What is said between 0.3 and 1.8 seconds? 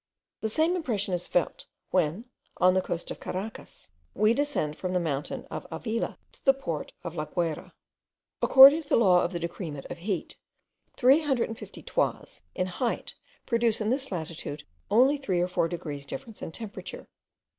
The same impression is felt,